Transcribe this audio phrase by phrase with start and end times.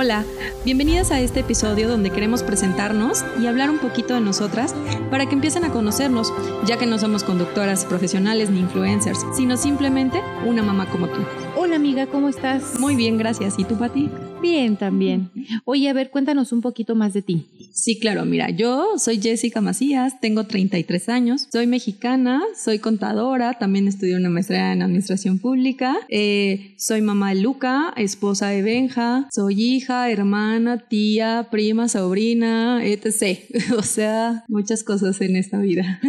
[0.00, 0.24] Hola,
[0.64, 4.72] bienvenidas a este episodio donde queremos presentarnos y hablar un poquito de nosotras
[5.10, 6.32] para que empiecen a conocernos,
[6.68, 11.18] ya que no somos conductoras profesionales ni influencers, sino simplemente una mamá como tú.
[11.56, 12.78] Hola amiga, ¿cómo estás?
[12.78, 13.58] Muy bien, gracias.
[13.58, 14.08] ¿Y tú, Pati?
[14.40, 15.32] Bien, también.
[15.64, 17.48] Oye, a ver, cuéntanos un poquito más de ti.
[17.72, 23.88] Sí, claro, mira, yo soy Jessica Macías, tengo 33 años, soy mexicana, soy contadora, también
[23.88, 29.62] estudié una maestría en administración pública, eh, soy mamá de Luca, esposa de Benja, soy
[29.62, 33.38] hija, hermana, tía, prima, sobrina, etc.
[33.78, 36.00] O sea, muchas cosas en esta vida.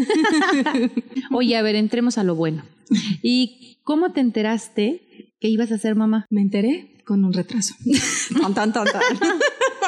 [1.31, 2.63] Oye, a ver, entremos a lo bueno.
[3.21, 5.01] ¿Y cómo te enteraste
[5.39, 6.25] que ibas a ser mamá?
[6.29, 7.75] Me enteré con un retraso.
[8.41, 8.85] tan, tan, tan,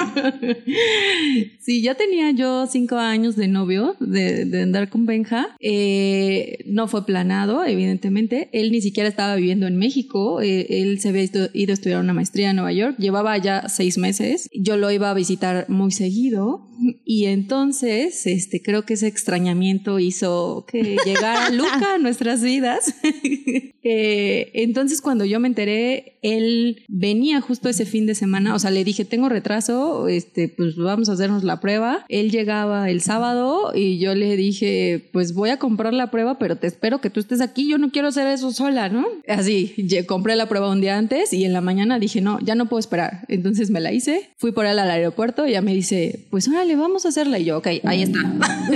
[1.60, 5.56] sí, ya tenía yo cinco años de novio, de, andar con Benja.
[5.60, 8.50] Eh, no fue planado, evidentemente.
[8.52, 10.42] Él ni siquiera estaba viviendo en México.
[10.42, 12.96] Eh, él se había ido a estudiar una maestría en Nueva York.
[12.98, 14.50] Llevaba ya seis meses.
[14.54, 16.68] Yo lo iba a visitar muy seguido.
[17.06, 22.96] Y entonces, este, creo que ese extrañamiento hizo que llegara Luca a nuestras vidas.
[23.84, 28.54] Eh, entonces, cuando yo me enteré, él venía justo ese fin de semana.
[28.54, 32.06] O sea, le dije, tengo retraso, este, pues vamos a hacernos la prueba.
[32.10, 36.58] Él llegaba el sábado y yo le dije, pues voy a comprar la prueba, pero
[36.58, 37.70] te espero que tú estés aquí.
[37.70, 39.06] Yo no quiero hacer eso sola, ¿no?
[39.28, 39.76] Así,
[40.08, 42.80] compré la prueba un día antes y en la mañana dije, no, ya no puedo
[42.80, 43.26] esperar.
[43.28, 46.76] Entonces me la hice, fui por él al aeropuerto y ya me dice, pues órale
[46.76, 47.40] vamos a hacerla.
[47.40, 48.20] Y yo, ok, ahí está.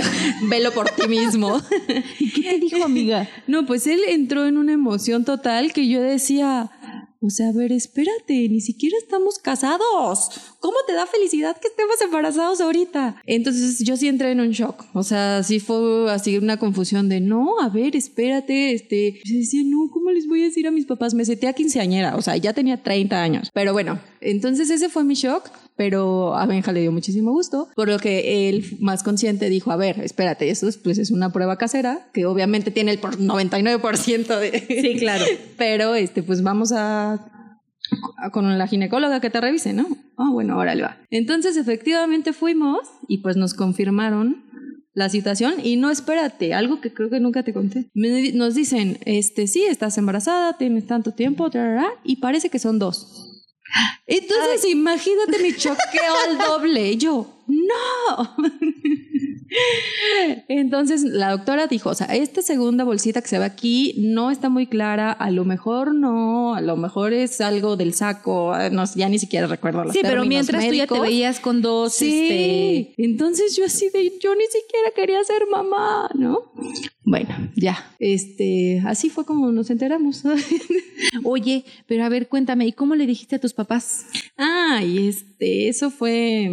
[0.48, 1.60] Velo por ti mismo.
[2.18, 3.28] ¿Y qué te dijo, amiga?
[3.46, 6.70] No, pues él entró en una emoción total que yo decía,
[7.26, 10.30] o sea, a ver, espérate, ni siquiera estamos casados.
[10.60, 13.20] ¿Cómo te da felicidad que estemos embarazados ahorita?
[13.26, 14.84] Entonces yo sí entré en un shock.
[14.92, 18.72] O sea, sí fue así una confusión de no, a ver, espérate.
[18.72, 21.14] Este, yo decía, no, ¿cómo les voy a decir a mis papás?
[21.14, 23.50] Me senté a quinceañera, o sea, ya tenía 30 años.
[23.52, 23.98] Pero bueno,
[24.30, 28.48] entonces ese fue mi shock pero a Benja le dio muchísimo gusto, por lo que
[28.48, 32.26] él más consciente dijo, a ver, espérate, eso es, pues es una prueba casera, que
[32.26, 34.66] obviamente tiene el 99% de...
[34.86, 35.24] Sí, claro.
[35.56, 37.32] pero este, pues vamos a
[38.32, 39.86] con la ginecóloga que te revise, ¿no?
[40.16, 40.98] Ah, bueno, ahora le va.
[41.10, 44.44] Entonces, efectivamente fuimos y pues nos confirmaron
[44.92, 47.90] la situación y no espérate, algo que creo que nunca te conté.
[47.94, 51.48] Nos dicen, este, sí, estás embarazada, tienes tanto tiempo,
[52.02, 53.25] y parece que son dos.
[54.06, 56.96] Entonces, imagínate mi choqueo al doble.
[56.96, 58.36] yo, no.
[60.48, 64.48] Entonces la doctora dijo, o sea, esta segunda bolsita que se ve aquí no está
[64.48, 69.08] muy clara, a lo mejor no, a lo mejor es algo del saco, no, ya
[69.08, 72.86] ni siquiera recuerdo los Sí, pero mientras tú ya te veías con dos, sí.
[72.88, 76.52] Este, entonces yo así de, yo ni siquiera quería ser mamá, ¿no?
[77.02, 80.22] Bueno, ya, este, así fue como nos enteramos.
[81.24, 84.06] Oye, pero a ver, cuéntame, ¿y cómo le dijiste a tus papás?
[84.36, 86.50] Ah, y este, eso fue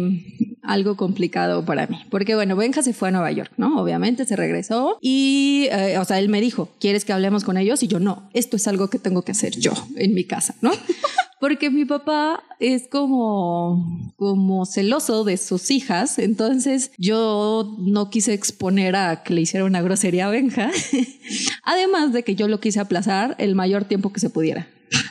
[0.64, 3.80] algo complicado para mí, porque bueno, Benja se fue a Nueva York, ¿no?
[3.80, 7.82] Obviamente se regresó y, eh, o sea, él me dijo, ¿quieres que hablemos con ellos?
[7.82, 10.70] Y yo no, esto es algo que tengo que hacer yo en mi casa, ¿no?
[11.40, 18.96] porque mi papá es como, como celoso de sus hijas, entonces yo no quise exponer
[18.96, 20.70] a que le hiciera una grosería a Benja,
[21.64, 24.68] además de que yo lo quise aplazar el mayor tiempo que se pudiera.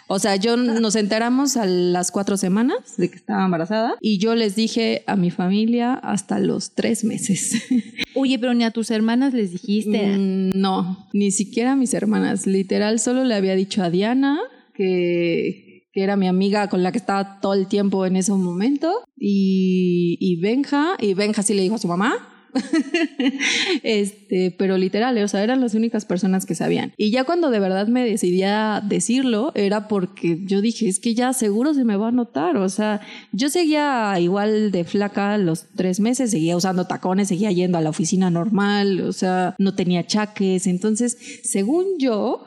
[0.07, 4.35] O sea, yo nos enteramos a las cuatro semanas de que estaba embarazada y yo
[4.35, 7.63] les dije a mi familia hasta los tres meses.
[8.15, 10.17] Oye, pero ni a tus hermanas les dijiste.
[10.17, 12.45] Mm, no, ni siquiera a mis hermanas.
[12.45, 14.39] Literal, solo le había dicho a Diana
[14.73, 19.03] que, que era mi amiga con la que estaba todo el tiempo en ese momento,
[19.15, 22.32] y, y Benja, y Benja sí le dijo a su mamá,
[23.83, 26.93] este, pero literal, o sea, eran las únicas personas que sabían.
[26.97, 31.15] Y ya cuando de verdad me decidí a decirlo, era porque yo dije, es que
[31.15, 32.57] ya seguro se me va a notar.
[32.57, 33.01] O sea,
[33.31, 37.89] yo seguía igual de flaca los tres meses, seguía usando tacones, seguía yendo a la
[37.89, 40.67] oficina normal, o sea, no tenía chaques.
[40.67, 42.45] Entonces, según yo,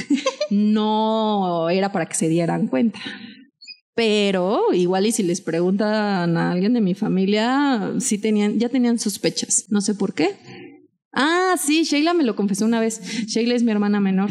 [0.50, 3.00] no era para que se dieran cuenta.
[3.94, 8.98] Pero igual y si les preguntan a alguien de mi familia, sí tenían, ya tenían
[8.98, 9.66] sospechas.
[9.68, 10.34] No sé por qué,
[11.16, 13.00] Ah, sí, Sheila me lo confesó una vez.
[13.26, 14.30] Sheila es mi hermana menor,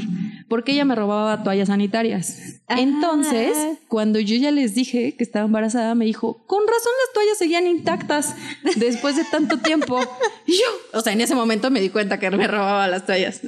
[0.50, 2.60] porque ella me robaba toallas sanitarias.
[2.68, 2.76] Ah.
[2.80, 3.56] Entonces,
[3.88, 7.68] cuando yo ya les dije que estaba embarazada, me dijo, con razón las toallas seguían
[7.68, 8.36] intactas
[8.76, 10.00] después de tanto tiempo.
[10.46, 13.40] Y yo, o sea, en ese momento me di cuenta que me robaba las toallas.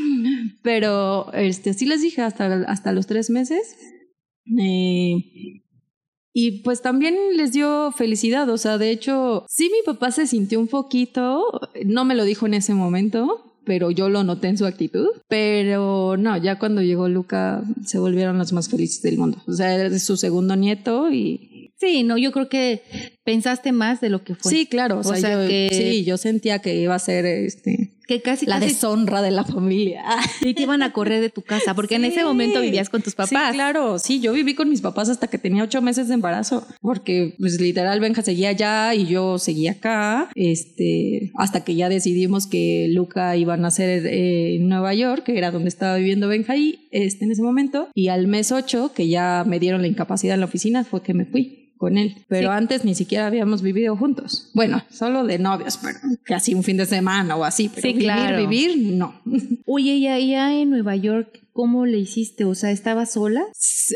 [0.62, 3.76] Pero, este, sí les dije hasta, hasta los tres meses.
[4.58, 5.62] Eh,
[6.32, 10.60] y pues también les dio felicidad, o sea, de hecho, sí mi papá se sintió
[10.60, 11.44] un poquito,
[11.84, 15.08] no me lo dijo en ese momento, pero yo lo noté en su actitud.
[15.28, 19.38] Pero no, ya cuando llegó Luca se volvieron los más felices del mundo.
[19.46, 21.72] O sea, es su segundo nieto y...
[21.78, 22.82] Sí, no, yo creo que
[23.24, 24.52] pensaste más de lo que fue.
[24.52, 27.24] Sí, claro, o, O sea, sea, yo, que- sí, yo sentía que iba a ser
[27.26, 30.02] este, Que casi, la casi deshonra de la familia.
[30.42, 33.14] sí te iban a correr de tu casa, porque en ese momento vivías con tus
[33.14, 33.50] papás.
[33.50, 36.66] Sí, claro, sí, yo viví con mis papás hasta que tenía ocho meses de embarazo,
[36.80, 42.48] porque pues literal Benja seguía allá y yo seguía acá, este, hasta que ya decidimos
[42.48, 46.56] que Luca iba a nacer eh, en Nueva York, que era donde estaba viviendo Benja
[46.56, 50.34] y este, en ese momento, y al mes ocho, que ya me dieron la incapacidad
[50.34, 52.54] en la oficina, fue que me fui con él, pero Sí.
[52.58, 54.50] antes ni siquiera habíamos vivido juntos.
[54.52, 58.04] Bueno, solo de novios, pero casi un fin de semana o así, pero Sí, vivir,
[58.04, 58.36] claro.
[58.36, 59.14] vivir, no.
[59.64, 62.44] Oye, y allá en Nueva York, ¿cómo le hiciste?
[62.44, 63.42] O sea, ¿estabas sola?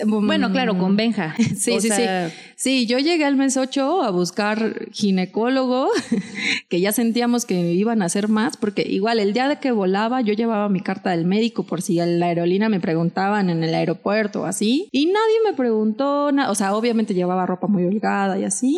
[0.07, 1.35] Bueno, claro, con Benja.
[1.57, 2.35] Sí, O sí, sea, sí.
[2.57, 5.89] Sí, yo llegué al mes 8 a buscar ginecólogo,
[6.69, 10.21] que ya sentíamos que iban a hacer más, porque igual el día de que volaba
[10.21, 13.75] yo llevaba mi carta del médico por si en la aerolínea me preguntaban en el
[13.75, 18.45] aeropuerto o así, y nadie me preguntó, o sea, obviamente llevaba ropa muy holgada y
[18.45, 18.77] así.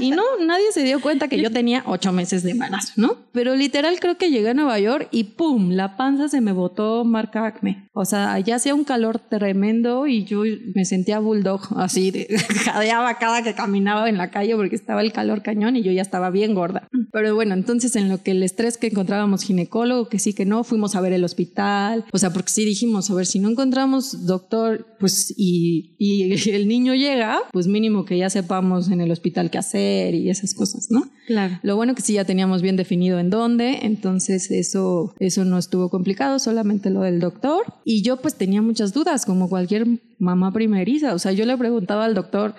[0.00, 3.16] Y no, nadie se dio cuenta que yo tenía ocho meses de embarazo, ¿no?
[3.32, 5.70] Pero literal creo que llegué a Nueva York y ¡pum!
[5.70, 7.88] La panza se me botó marca acme.
[7.92, 10.42] O sea, allá hacía un calor tremendo y yo
[10.74, 12.26] me sentía bulldog, así, de,
[12.64, 16.02] jadeaba cada que caminaba en la calle porque estaba el calor cañón y yo ya
[16.02, 16.88] estaba bien gorda.
[17.12, 20.64] Pero bueno, entonces en lo que el estrés que encontrábamos ginecólogo, que sí, que no,
[20.64, 24.26] fuimos a ver el hospital, o sea, porque sí dijimos, a ver, si no encontramos
[24.26, 29.50] doctor, pues, y, y el niño llega, pues mínimo que ya sepamos en el hospital
[29.50, 31.04] qué hacer y esas cosas, ¿no?
[31.26, 31.58] claro.
[31.62, 35.88] Lo bueno que sí ya teníamos bien definido en dónde, entonces eso, eso no estuvo
[35.88, 37.64] complicado, solamente lo del doctor.
[37.84, 39.86] Y yo pues tenía muchas dudas, como cualquier
[40.18, 41.14] mamá primeriza.
[41.14, 42.54] O sea, yo le preguntaba al doctor,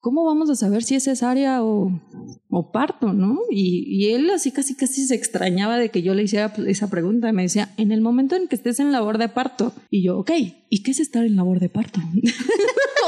[0.00, 1.90] ¿cómo vamos a saber si es cesárea o,
[2.54, 3.38] o parto, no?
[3.50, 7.32] Y, y él así casi casi se extrañaba de que yo le hiciera esa pregunta.
[7.32, 9.72] Me decía, en el momento en que estés en labor de parto.
[9.90, 10.30] Y yo, ok,
[10.68, 12.00] ¿y qué es estar en labor de parto?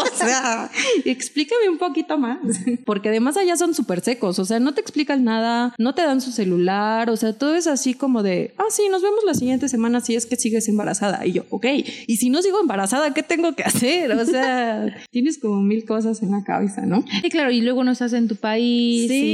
[0.03, 0.71] o sea,
[1.05, 2.39] explícame un poquito más.
[2.87, 6.21] Porque además allá son súper secos, o sea, no te explican nada, no te dan
[6.23, 9.69] su celular, o sea, todo es así como de, ah, sí, nos vemos la siguiente
[9.69, 11.27] semana si es que sigues embarazada.
[11.27, 11.67] Y yo, ok,
[12.07, 14.11] y si no sigo embarazada, ¿qué tengo que hacer?
[14.13, 17.05] O sea, tienes como mil cosas en la cabeza, ¿no?
[17.23, 19.15] Sí, claro, y luego no estás en tu país Sí.
[19.33, 19.34] y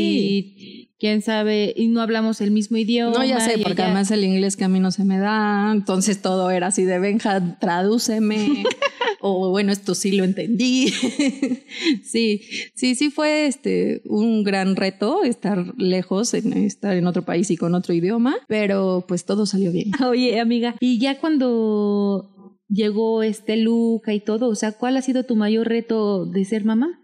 [1.00, 3.18] quién sabe, y no hablamos el mismo idioma.
[3.18, 5.72] No, ya sé, y porque además el inglés que a mí no se me da,
[5.72, 8.64] entonces todo era así de Benja, tradúceme,
[9.20, 10.88] o bueno, esto sí lo entendí.
[12.04, 12.42] sí,
[12.74, 17.56] sí, sí fue este un gran reto estar lejos, en, estar en otro país y
[17.56, 19.92] con otro idioma, pero pues todo salió bien.
[20.06, 25.24] Oye, amiga, y ya cuando llegó este Luca y todo, o sea, ¿cuál ha sido
[25.24, 26.99] tu mayor reto de ser mamá?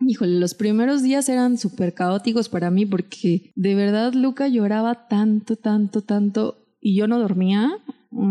[0.00, 5.56] Híjole, los primeros días eran súper caóticos para mí porque de verdad Luca lloraba tanto,
[5.56, 7.70] tanto, tanto y yo no dormía.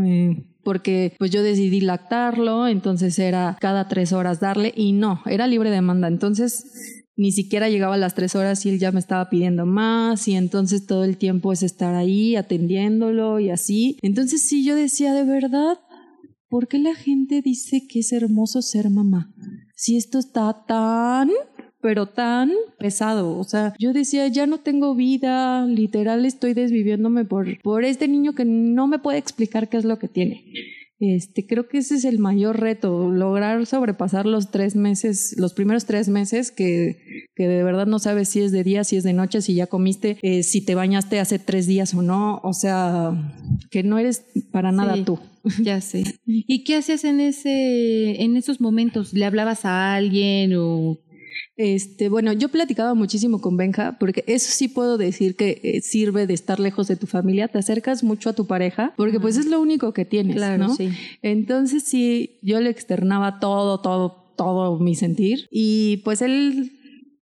[0.06, 5.46] eh, porque pues yo decidí lactarlo, entonces era cada tres horas darle y no, era
[5.46, 9.30] libre demanda, entonces ni siquiera llegaba a las tres horas y él ya me estaba
[9.30, 13.98] pidiendo más y entonces todo el tiempo es estar ahí atendiéndolo y así.
[14.02, 15.78] Entonces sí, yo decía de verdad,
[16.50, 19.34] ¿por qué la gente dice que es hermoso ser mamá?
[19.76, 21.30] Si esto está tan
[21.86, 22.50] pero tan
[22.80, 23.38] pesado.
[23.38, 28.34] O sea, yo decía, ya no tengo vida, literal estoy desviviéndome por, por este niño
[28.34, 30.46] que no me puede explicar qué es lo que tiene.
[30.98, 35.86] Este, creo que ese es el mayor reto, lograr sobrepasar los tres meses, los primeros
[35.86, 36.98] tres meses que,
[37.36, 39.68] que de verdad no sabes si es de día, si es de noche, si ya
[39.68, 43.12] comiste, eh, si te bañaste hace tres días o no, o sea,
[43.70, 45.04] que no eres para nada Sí.
[45.04, 45.20] tú.
[45.62, 46.04] Ya sé.
[46.26, 49.14] ¿Y qué hacías en ese, en esos momentos?
[49.14, 50.98] ¿Le hablabas a alguien o
[51.58, 56.28] Este, bueno, yo platicaba muchísimo con Benja, porque eso sí puedo decir que eh, sirve
[56.28, 59.46] de estar lejos de tu familia, te acercas mucho a tu pareja, porque pues es
[59.46, 60.76] lo único que tienes, Claro, ¿no?
[60.76, 60.90] sí.
[61.22, 66.74] Entonces sí, yo le externaba todo, todo, todo mi sentir y pues él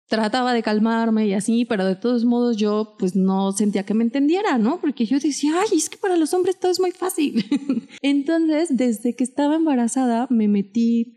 [0.08, 4.04] trataba de calmarme y así, pero de todos modos yo pues no sentía que me
[4.04, 4.78] entendiera, ¿no?
[4.78, 7.44] Porque yo decía, ay, es que para los hombres todo es muy fácil.
[8.02, 11.16] Entonces, desde que estaba embarazada, me metí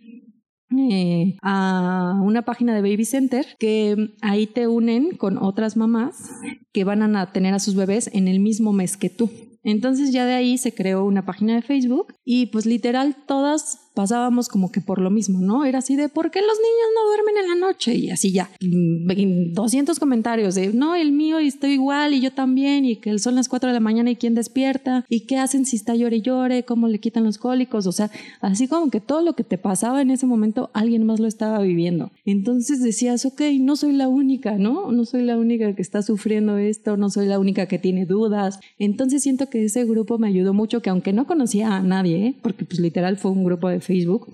[0.80, 6.32] eh, a una página de Baby Center que ahí te unen con otras mamás
[6.74, 9.30] que van a tener a sus bebés en el mismo mes que tú.
[9.64, 14.50] Entonces ya de ahí se creó una página de Facebook y pues literal todas pasábamos
[14.50, 15.66] como que por lo mismo, ¿no?
[15.66, 17.96] Era así de, ¿por qué los niños no duermen en la noche?
[17.96, 22.86] Y así ya, 200 comentarios de, no, el mío y estoy igual y yo también
[22.86, 25.78] y que son las 4 de la mañana y quién despierta y qué hacen si
[25.78, 28.12] está llore y llore, cómo le quitan los cólicos, o sea,
[28.42, 31.60] así como que todo lo que te pasaba en ese momento alguien más lo estaba
[31.62, 32.12] viviendo.
[32.26, 34.92] Entonces decías, ok, no soy la única, ¿no?
[34.92, 38.60] No soy la única que está sufriendo esto, no soy la única que tiene dudas.
[38.78, 42.36] Entonces siento que ese grupo me ayudó mucho, que aunque no conocía a nadie, ¿eh?
[42.42, 44.28] porque pues literal fue un grupo de Facebook,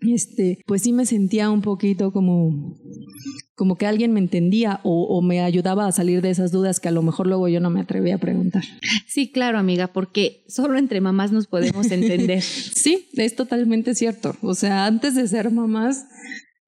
[0.00, 2.78] este, pues sí me sentía un poquito como,
[3.54, 6.88] como que alguien me entendía o, o, me ayudaba a salir de esas dudas que
[6.88, 8.62] a lo mejor luego yo no me atreví a preguntar.
[9.06, 12.42] Sí, claro, amiga, porque solo entre mamás nos podemos entender.
[12.42, 14.36] sí, es totalmente cierto.
[14.42, 16.06] O sea, antes de ser mamás,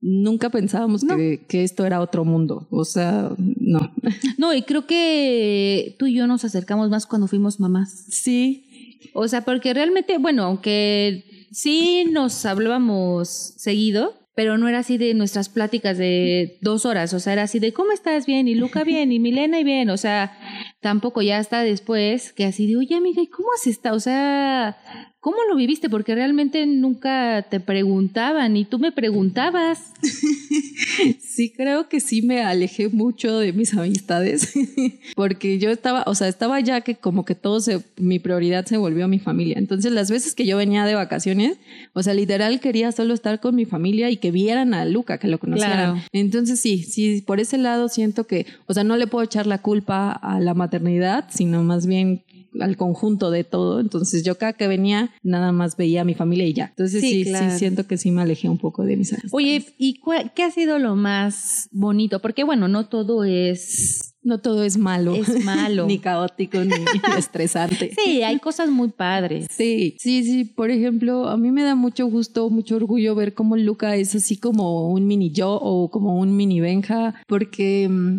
[0.00, 2.66] nunca pensábamos que, que, esto era otro mundo.
[2.70, 3.92] O sea, no.
[4.38, 8.06] No, y creo que tú y yo nos acercamos más cuando fuimos mamás.
[8.10, 8.66] Sí.
[9.14, 15.12] O sea, porque realmente, bueno, aunque sí nos hablábamos seguido, pero no era así de
[15.14, 18.26] nuestras pláticas de dos horas, o sea, era así de ¿cómo estás?
[18.26, 20.32] Bien, y Luca bien, y Milena y bien, o sea,
[20.80, 23.96] tampoco ya hasta después que así de, oye amiga, ¿y cómo has estado?
[23.96, 24.78] O sea,
[25.20, 25.90] ¿cómo lo viviste?
[25.90, 29.92] Porque realmente nunca te preguntaban y tú me preguntabas.
[31.20, 34.52] sí, creo que sí me alejé mucho de mis amistades,
[35.14, 38.78] porque yo estaba, o sea, estaba ya que como que todo se, mi prioridad se
[38.78, 39.58] volvió a mi familia.
[39.58, 41.58] Entonces, las veces que yo venía de vacaciones,
[41.92, 45.28] o sea, literal quería solo estar con mi familia y que vieran a Luca, que
[45.28, 46.02] lo conocieran.
[46.12, 49.58] Entonces, sí, sí, por ese lado siento que, o sea, no le puedo echar la
[49.58, 52.22] culpa a la maternidad, sino más bien
[52.58, 53.80] al conjunto de todo.
[53.80, 56.66] Entonces yo cada que venía nada más veía a mi familia y ya.
[56.66, 59.32] Entonces sí, sí, siento que sí me alejé un poco de mis amistades.
[59.34, 60.00] Oye, ¿y
[60.34, 62.20] qué ha sido lo más bonito?
[62.20, 64.14] Porque bueno, no todo es...
[64.22, 65.14] No todo es malo.
[65.14, 65.86] Es malo.
[65.88, 66.74] ni caótico, ni
[67.18, 67.94] estresante.
[67.96, 69.46] Sí, hay cosas muy padres.
[69.50, 70.44] Sí, sí, sí.
[70.44, 74.36] Por ejemplo, a mí me da mucho gusto, mucho orgullo ver cómo Luca es así
[74.36, 78.18] como un mini yo o como un mini Benja, porque mm,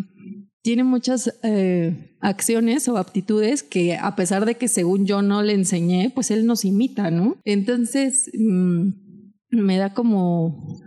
[0.62, 5.54] tiene muchas eh, acciones o aptitudes que a pesar de que según yo no le
[5.54, 7.36] enseñé, pues él nos imita, ¿no?
[7.44, 8.90] Entonces mm,
[9.50, 10.80] me da como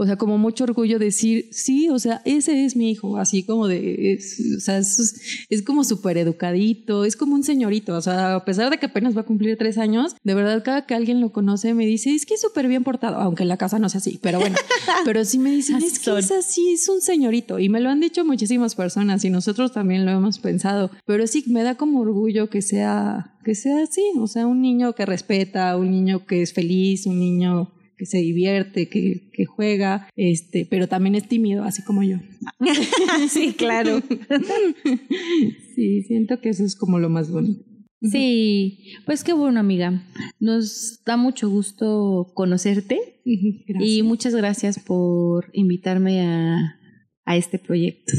[0.00, 3.68] o sea, como mucho orgullo decir, sí, o sea, ese es mi hijo, así como
[3.68, 4.18] de,
[4.56, 8.70] o sea, es, es como súper educadito, es como un señorito, o sea, a pesar
[8.70, 11.74] de que apenas va a cumplir tres años, de verdad cada que alguien lo conoce
[11.74, 14.18] me dice, es que es súper bien portado, aunque en la casa no sea así,
[14.22, 14.56] pero bueno,
[15.04, 18.00] pero sí me dicen, es que es así, es un señorito, y me lo han
[18.00, 22.48] dicho muchísimas personas y nosotros también lo hemos pensado, pero sí, me da como orgullo
[22.48, 26.54] que sea, que sea así, o sea, un niño que respeta, un niño que es
[26.54, 31.82] feliz, un niño que se divierte, que, que, juega, este, pero también es tímido, así
[31.82, 32.16] como yo.
[33.28, 34.00] sí, claro.
[35.74, 37.62] sí, siento que eso es como lo más bonito.
[38.00, 40.02] Sí, pues qué bueno, amiga.
[40.38, 46.80] Nos da mucho gusto conocerte y muchas gracias por invitarme a,
[47.26, 48.14] a este proyecto.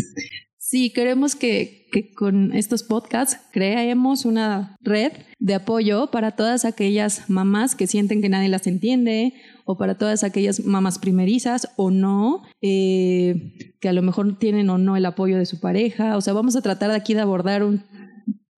[0.71, 7.29] Sí, queremos que, que, con estos podcasts creemos una red de apoyo para todas aquellas
[7.29, 9.33] mamás que sienten que nadie las entiende
[9.65, 14.77] o para todas aquellas mamás primerizas o no, eh, que a lo mejor tienen o
[14.77, 16.17] no el apoyo de su pareja.
[16.17, 17.83] O sea, vamos a tratar de aquí de abordar un,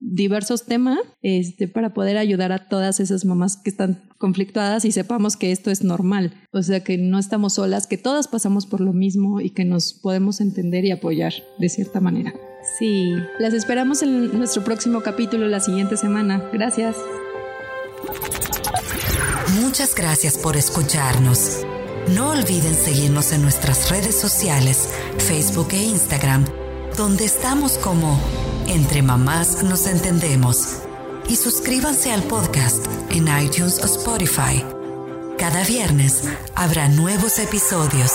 [0.04, 5.38] diversos temas este, para poder ayudar a todas esas mamás que están conflictuadas y sepamos
[5.38, 6.34] que esto es normal.
[6.52, 9.94] O sea, que no estamos solas, que todas pasamos por lo mismo y que nos
[9.94, 12.34] podemos entender y apoyar de cierta manera.
[12.78, 13.14] Sí.
[13.40, 16.50] Las esperamos en nuestro próximo capítulo la siguiente semana.
[16.52, 16.98] Gracias.
[19.74, 21.66] Muchas gracias por escucharnos.
[22.10, 24.88] No olviden seguirnos en nuestras redes sociales,
[25.18, 26.46] Facebook e Instagram,
[26.96, 28.22] donde estamos como
[28.68, 30.84] Entre Mamás Nos Entendemos.
[31.28, 34.64] Y suscríbanse al podcast en iTunes o Spotify.
[35.40, 36.22] Cada viernes
[36.54, 38.12] habrá nuevos episodios.